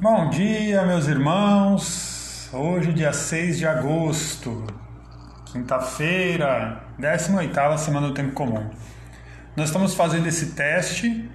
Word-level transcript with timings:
Bom 0.00 0.30
dia, 0.30 0.84
meus 0.84 1.08
irmãos. 1.08 2.48
Hoje, 2.52 2.92
dia 2.92 3.12
6 3.12 3.58
de 3.58 3.66
agosto, 3.66 4.64
quinta-feira, 5.46 6.84
18ª 7.00 7.76
semana 7.78 8.06
do 8.06 8.14
tempo 8.14 8.30
comum. 8.30 8.70
Nós 9.56 9.70
estamos 9.70 9.94
fazendo 9.94 10.28
esse 10.28 10.52
teste 10.52 11.28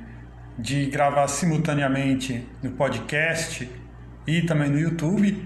de 0.57 0.85
gravar 0.85 1.27
simultaneamente 1.27 2.47
no 2.63 2.71
podcast 2.71 3.69
e 4.25 4.41
também 4.43 4.69
no 4.69 4.79
YouTube, 4.79 5.45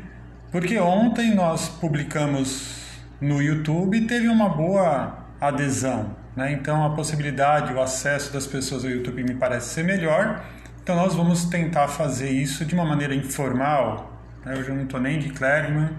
porque 0.51 0.77
ontem 0.77 1.33
nós 1.33 1.67
publicamos 1.69 3.01
no 3.19 3.41
YouTube 3.41 3.97
e 3.97 4.05
teve 4.05 4.27
uma 4.27 4.47
boa 4.47 5.25
adesão, 5.41 6.15
né? 6.35 6.51
Então 6.51 6.85
a 6.85 6.91
possibilidade, 6.91 7.73
o 7.73 7.81
acesso 7.81 8.31
das 8.31 8.45
pessoas 8.45 8.85
ao 8.85 8.91
YouTube 8.91 9.23
me 9.23 9.33
parece 9.33 9.73
ser 9.73 9.83
melhor. 9.83 10.45
Então 10.87 10.95
nós 10.95 11.15
vamos 11.15 11.43
tentar 11.43 11.89
fazer 11.89 12.29
isso 12.29 12.63
de 12.63 12.73
uma 12.73 12.85
maneira 12.85 13.13
informal. 13.13 14.23
Né? 14.45 14.53
Hoje 14.53 14.69
eu 14.69 14.75
não 14.75 14.83
estou 14.83 15.01
nem 15.01 15.19
de 15.19 15.31
Clerman, 15.31 15.89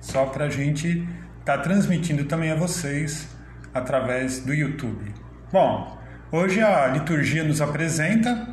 só 0.00 0.26
para 0.26 0.46
a 0.46 0.50
gente 0.50 1.06
estar 1.38 1.58
tá 1.58 1.58
transmitindo 1.58 2.24
também 2.24 2.50
a 2.50 2.56
vocês 2.56 3.28
através 3.72 4.40
do 4.40 4.52
YouTube. 4.52 5.14
Bom, 5.52 5.96
hoje 6.32 6.60
a 6.60 6.88
liturgia 6.88 7.44
nos 7.44 7.60
apresenta 7.60 8.48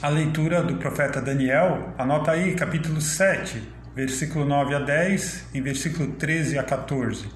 a 0.00 0.08
leitura 0.08 0.62
do 0.62 0.76
profeta 0.76 1.20
Daniel. 1.20 1.92
Anota 1.98 2.30
aí, 2.30 2.54
capítulo 2.54 2.98
7, 2.98 3.62
versículo 3.94 4.46
9 4.46 4.74
a 4.74 4.78
10 4.78 5.50
e 5.52 5.60
versículo 5.60 6.12
13 6.12 6.58
a 6.58 6.62
14. 6.62 7.28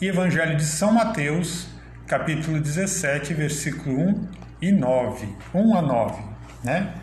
E 0.00 0.08
Evangelho 0.08 0.56
de 0.56 0.64
São 0.64 0.92
Mateus, 0.92 1.68
capítulo 2.08 2.58
17, 2.58 3.34
versículo 3.34 4.00
1 4.00 4.28
e 4.62 4.72
9, 4.72 5.28
1 5.54 5.76
a 5.76 5.82
9. 5.82 6.29
Né? 6.62 6.94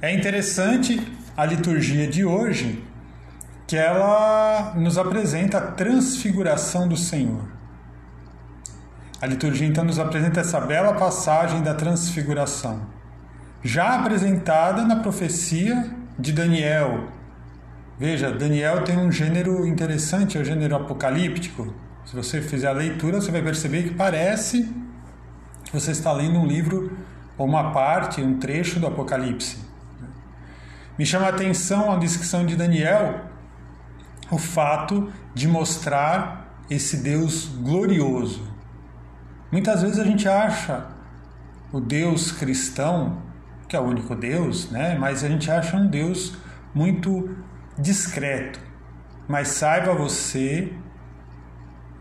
É 0.00 0.14
interessante 0.14 1.00
a 1.36 1.44
liturgia 1.44 2.06
de 2.06 2.24
hoje, 2.24 2.84
que 3.66 3.76
ela 3.76 4.74
nos 4.76 4.96
apresenta 4.96 5.58
a 5.58 5.72
transfiguração 5.72 6.88
do 6.88 6.96
Senhor. 6.96 7.44
A 9.20 9.26
liturgia 9.26 9.66
então 9.66 9.84
nos 9.84 9.98
apresenta 9.98 10.40
essa 10.40 10.60
bela 10.60 10.94
passagem 10.94 11.62
da 11.62 11.74
transfiguração, 11.74 12.82
já 13.62 13.98
apresentada 13.98 14.84
na 14.84 14.96
profecia 14.96 15.90
de 16.18 16.32
Daniel. 16.32 17.08
Veja, 17.98 18.30
Daniel 18.30 18.84
tem 18.84 18.98
um 18.98 19.10
gênero 19.10 19.66
interessante, 19.66 20.36
é 20.36 20.40
o 20.40 20.44
gênero 20.44 20.76
apocalíptico. 20.76 21.74
Se 22.04 22.14
você 22.14 22.42
fizer 22.42 22.68
a 22.68 22.72
leitura, 22.72 23.20
você 23.20 23.32
vai 23.32 23.42
perceber 23.42 23.84
que 23.84 23.94
parece 23.94 24.70
que 25.64 25.72
você 25.72 25.90
está 25.90 26.12
lendo 26.12 26.38
um 26.38 26.46
livro 26.46 26.96
ou 27.36 27.46
uma 27.46 27.72
parte, 27.72 28.22
um 28.22 28.38
trecho 28.38 28.80
do 28.80 28.86
Apocalipse. 28.86 29.58
Me 30.98 31.04
chama 31.04 31.26
a 31.26 31.30
atenção 31.30 31.92
a 31.92 31.96
descrição 31.96 32.46
de 32.46 32.56
Daniel 32.56 33.26
o 34.30 34.38
fato 34.38 35.12
de 35.34 35.46
mostrar 35.46 36.64
esse 36.68 36.98
Deus 36.98 37.46
glorioso. 37.46 38.42
Muitas 39.52 39.82
vezes 39.82 39.98
a 39.98 40.04
gente 40.04 40.28
acha 40.28 40.86
o 41.72 41.80
Deus 41.80 42.32
cristão, 42.32 43.22
que 43.68 43.76
é 43.76 43.80
o 43.80 43.84
único 43.84 44.14
Deus, 44.14 44.70
né? 44.70 44.96
mas 44.98 45.22
a 45.22 45.28
gente 45.28 45.50
acha 45.50 45.76
um 45.76 45.86
Deus 45.86 46.36
muito 46.74 47.36
discreto. 47.78 48.60
Mas 49.28 49.48
saiba 49.48 49.94
você 49.94 50.72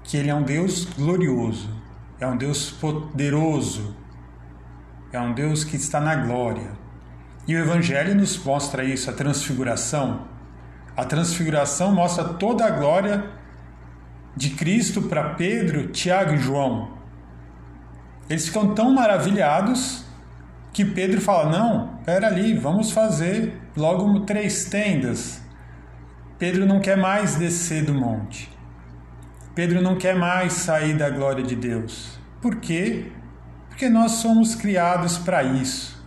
que 0.04 0.18
ele 0.18 0.30
é 0.30 0.36
um 0.36 0.44
Deus 0.44 0.86
glorioso, 0.86 1.70
é 2.20 2.28
um 2.28 2.38
Deus 2.38 2.72
poderoso, 2.72 3.96
é 5.12 5.20
um 5.20 5.34
Deus 5.34 5.64
que 5.64 5.76
está 5.76 6.00
na 6.00 6.16
glória. 6.16 6.72
E 7.48 7.56
o 7.56 7.60
Evangelho 7.60 8.16
nos 8.16 8.38
mostra 8.44 8.84
isso, 8.84 9.10
a 9.10 9.14
transfiguração. 9.14 10.28
A 10.98 11.06
transfiguração 11.06 11.94
mostra 11.94 12.24
toda 12.24 12.66
a 12.66 12.72
glória 12.72 13.30
de 14.36 14.52
Cristo 14.52 15.04
para 15.04 15.36
Pedro, 15.36 15.88
Tiago 15.88 16.34
e 16.34 16.38
João. 16.38 16.96
Eles 18.30 18.48
ficam 18.48 18.74
tão 18.74 18.92
maravilhados 18.94 20.04
que 20.74 20.84
Pedro 20.84 21.22
fala: 21.22 21.50
Não, 21.50 21.98
espera 22.00 22.28
ali, 22.28 22.58
vamos 22.58 22.92
fazer 22.92 23.62
logo 23.78 24.22
três 24.22 24.66
tendas. 24.66 25.42
Pedro 26.38 26.66
não 26.66 26.80
quer 26.80 26.98
mais 26.98 27.36
descer 27.36 27.86
do 27.86 27.94
monte. 27.94 28.50
Pedro 29.54 29.82
não 29.82 29.96
quer 29.96 30.16
mais 30.16 30.54
sair 30.54 30.98
da 30.98 31.10
glória 31.10 31.44
de 31.44 31.56
Deus. 31.56 32.20
Por 32.42 32.58
quê? 32.58 33.12
Porque 33.76 33.90
nós 33.90 34.14
somos 34.14 34.56
criados 34.56 35.18
para 35.18 35.44
isso. 35.44 36.02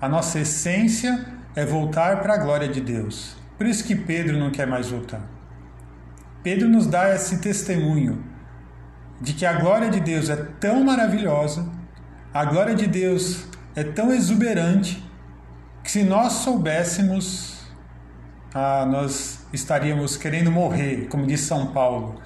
A 0.00 0.08
nossa 0.08 0.38
essência 0.38 1.26
é 1.56 1.64
voltar 1.64 2.22
para 2.22 2.34
a 2.34 2.36
glória 2.36 2.68
de 2.68 2.80
Deus. 2.80 3.34
Por 3.56 3.66
isso 3.66 3.82
que 3.82 3.96
Pedro 3.96 4.38
não 4.38 4.52
quer 4.52 4.68
mais 4.68 4.88
voltar. 4.88 5.22
Pedro 6.44 6.68
nos 6.68 6.86
dá 6.86 7.12
esse 7.12 7.40
testemunho 7.40 8.22
de 9.20 9.32
que 9.32 9.44
a 9.44 9.54
glória 9.54 9.90
de 9.90 9.98
Deus 9.98 10.30
é 10.30 10.36
tão 10.36 10.84
maravilhosa, 10.84 11.68
a 12.32 12.44
glória 12.44 12.76
de 12.76 12.86
Deus 12.86 13.48
é 13.74 13.82
tão 13.82 14.12
exuberante, 14.12 15.04
que 15.82 15.90
se 15.90 16.04
nós 16.04 16.34
soubéssemos, 16.34 17.66
ah, 18.54 18.86
nós 18.86 19.44
estaríamos 19.52 20.16
querendo 20.16 20.52
morrer, 20.52 21.08
como 21.08 21.26
diz 21.26 21.40
São 21.40 21.72
Paulo, 21.72 22.22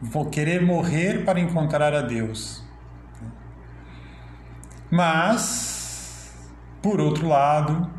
vou 0.00 0.30
querer 0.30 0.62
morrer 0.62 1.22
para 1.22 1.38
encontrar 1.38 1.92
a 1.92 2.00
Deus. 2.00 2.62
Mas, 4.92 6.34
por 6.82 7.00
outro 7.00 7.26
lado, 7.26 7.90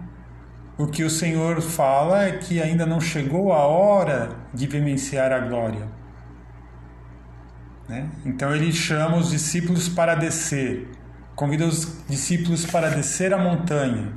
o 0.78 0.86
que 0.86 1.04
o 1.04 1.09
Senhor 1.09 1.59
fala 1.59 2.26
é 2.26 2.34
que 2.34 2.62
ainda 2.62 2.86
não 2.86 3.02
chegou 3.02 3.52
a 3.52 3.66
hora 3.66 4.30
de 4.54 4.68
vivenciar 4.68 5.31
a 5.31 5.40
glória. 5.40 5.88
Né? 7.90 8.12
Então 8.24 8.54
ele 8.54 8.72
chama 8.72 9.18
os 9.18 9.31
discípulos 9.31 9.90
para 9.90 10.14
descer, 10.14 10.88
convida 11.36 11.66
os 11.66 12.06
discípulos 12.08 12.64
para 12.64 12.92
descer 12.92 13.34
a 13.34 13.40
montanha, 13.40 14.14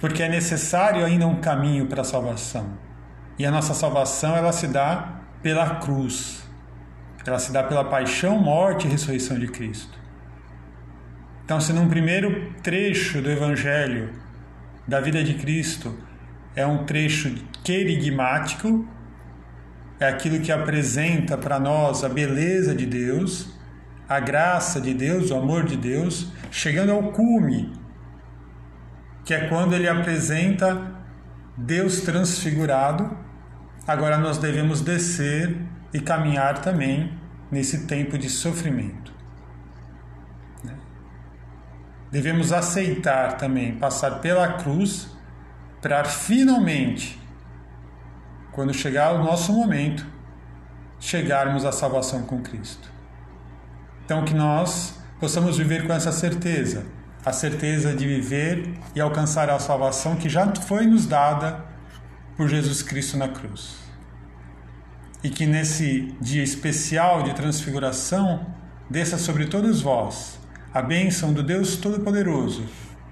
porque 0.00 0.22
é 0.22 0.30
necessário 0.30 1.04
ainda 1.04 1.26
um 1.26 1.42
caminho 1.42 1.88
para 1.88 2.00
a 2.00 2.04
salvação. 2.04 2.70
E 3.38 3.44
a 3.44 3.50
nossa 3.50 3.74
salvação 3.74 4.34
ela 4.34 4.50
se 4.50 4.66
dá 4.66 5.20
pela 5.42 5.76
cruz, 5.76 6.42
ela 7.26 7.38
se 7.38 7.52
dá 7.52 7.62
pela 7.62 7.84
paixão, 7.84 8.38
morte 8.38 8.86
e 8.86 8.90
ressurreição 8.90 9.38
de 9.38 9.48
Cristo. 9.48 10.05
Então, 11.46 11.60
se 11.60 11.72
num 11.72 11.88
primeiro 11.88 12.52
trecho 12.60 13.22
do 13.22 13.30
Evangelho 13.30 14.10
da 14.84 15.00
vida 15.00 15.22
de 15.22 15.34
Cristo 15.34 15.96
é 16.56 16.66
um 16.66 16.84
trecho 16.84 17.32
querigmático, 17.62 18.84
é 20.00 20.08
aquilo 20.08 20.40
que 20.40 20.50
apresenta 20.50 21.38
para 21.38 21.60
nós 21.60 22.02
a 22.02 22.08
beleza 22.08 22.74
de 22.74 22.84
Deus, 22.84 23.56
a 24.08 24.18
graça 24.18 24.80
de 24.80 24.92
Deus, 24.92 25.30
o 25.30 25.36
amor 25.36 25.64
de 25.66 25.76
Deus, 25.76 26.32
chegando 26.50 26.90
ao 26.90 27.12
cume, 27.12 27.72
que 29.24 29.32
é 29.32 29.46
quando 29.46 29.72
ele 29.72 29.88
apresenta 29.88 30.96
Deus 31.56 32.00
transfigurado. 32.00 33.16
Agora 33.86 34.18
nós 34.18 34.36
devemos 34.36 34.80
descer 34.80 35.56
e 35.94 36.00
caminhar 36.00 36.60
também 36.60 37.16
nesse 37.52 37.86
tempo 37.86 38.18
de 38.18 38.28
sofrimento. 38.28 39.15
Devemos 42.10 42.52
aceitar 42.52 43.36
também 43.36 43.74
passar 43.74 44.20
pela 44.20 44.54
cruz 44.54 45.08
para 45.80 46.04
finalmente, 46.04 47.20
quando 48.52 48.72
chegar 48.72 49.14
o 49.14 49.22
nosso 49.22 49.52
momento, 49.52 50.06
chegarmos 50.98 51.64
à 51.64 51.72
salvação 51.72 52.22
com 52.22 52.40
Cristo. 52.40 52.90
Então, 54.04 54.24
que 54.24 54.34
nós 54.34 54.98
possamos 55.20 55.58
viver 55.58 55.86
com 55.86 55.92
essa 55.92 56.12
certeza, 56.12 56.86
a 57.24 57.32
certeza 57.32 57.94
de 57.94 58.06
viver 58.06 58.74
e 58.94 59.00
alcançar 59.00 59.50
a 59.50 59.58
salvação 59.58 60.16
que 60.16 60.28
já 60.28 60.52
foi 60.54 60.86
nos 60.86 61.06
dada 61.06 61.64
por 62.36 62.48
Jesus 62.48 62.82
Cristo 62.82 63.16
na 63.16 63.28
cruz. 63.28 63.76
E 65.22 65.28
que 65.28 65.46
nesse 65.46 66.14
dia 66.20 66.42
especial 66.42 67.22
de 67.22 67.34
transfiguração 67.34 68.46
desça 68.88 69.18
sobre 69.18 69.46
todos 69.46 69.82
vós 69.82 70.38
a 70.76 70.82
bênção 70.82 71.32
do 71.32 71.42
Deus 71.42 71.78
Todo-Poderoso, 71.78 72.66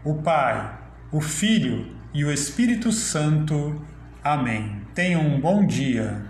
o 0.04 0.16
Pai, 0.16 0.78
o 1.10 1.18
Filho 1.18 1.96
e 2.12 2.22
o 2.22 2.30
Espírito 2.30 2.92
Santo. 2.92 3.82
Amém. 4.22 4.82
Tenham 4.94 5.22
um 5.22 5.40
bom 5.40 5.66
dia. 5.66 6.26